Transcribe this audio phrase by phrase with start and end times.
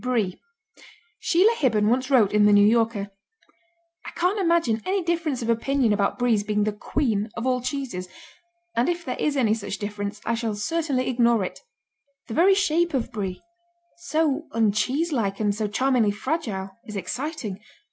[0.01, 0.41] Brie
[1.19, 3.11] Sheila Hibben once wrote in The New Yorker:
[4.03, 8.09] I can't imagine any difference of opinion about Brie's being the queen of all cheeses,
[8.75, 11.59] and if there is any such difference, I shall certainly ignore it.
[12.25, 13.43] The very shape of Brie
[13.97, 17.59] so uncheese like and so charmingly fragile is exciting.